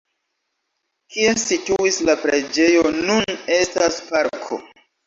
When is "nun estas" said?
2.99-4.05